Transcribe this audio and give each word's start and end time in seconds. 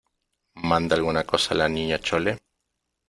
¿manda 0.55 0.95
alguna 0.95 1.25
cosa 1.25 1.53
la 1.53 1.69
Niña 1.69 1.99
Chole? 1.99 2.39